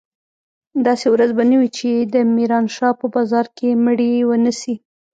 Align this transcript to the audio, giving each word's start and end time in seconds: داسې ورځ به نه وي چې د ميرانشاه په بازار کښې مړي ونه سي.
داسې 0.85 1.05
ورځ 1.13 1.29
به 1.37 1.43
نه 1.49 1.55
وي 1.59 1.69
چې 1.77 1.89
د 2.13 2.15
ميرانشاه 2.35 2.97
په 2.99 3.05
بازار 3.15 3.45
کښې 3.57 3.69
مړي 3.85 4.11
ونه 4.29 4.51
سي. 4.61 4.75